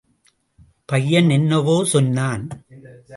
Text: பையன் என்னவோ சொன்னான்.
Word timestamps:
பையன் 0.85 1.29
என்னவோ 1.29 1.85
சொன்னான். 1.85 2.47